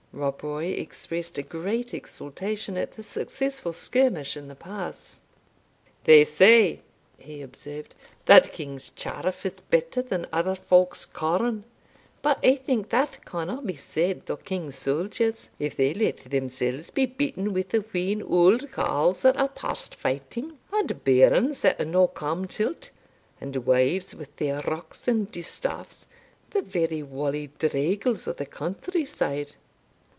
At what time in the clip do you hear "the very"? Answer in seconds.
26.49-27.01